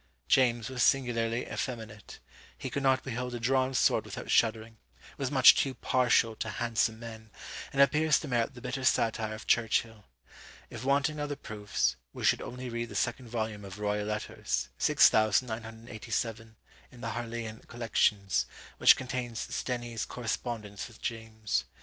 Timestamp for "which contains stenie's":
18.79-20.05